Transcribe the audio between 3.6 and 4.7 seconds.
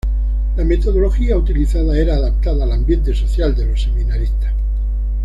los seminaristas.